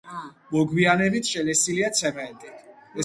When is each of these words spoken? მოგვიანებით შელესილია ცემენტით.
მოგვიანებით 0.53 1.29
შელესილია 1.33 1.93
ცემენტით. 2.01 2.67